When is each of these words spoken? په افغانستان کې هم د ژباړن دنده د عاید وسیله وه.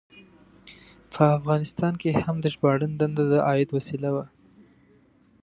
په 1.13 1.21
افغانستان 1.37 1.93
کې 2.01 2.09
هم 2.25 2.35
د 2.41 2.45
ژباړن 2.53 2.91
دنده 2.99 3.23
د 3.31 3.33
عاید 3.47 3.69
وسیله 3.77 4.09
وه. 4.15 4.25